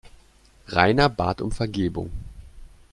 [0.69, 2.09] Rainer bat um Vergebung.